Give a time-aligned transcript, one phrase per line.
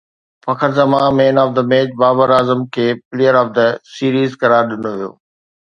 [0.43, 4.89] فخر Zaman man of the match Babar Azam کي player of the series قرار ڏنو
[4.95, 5.11] ويو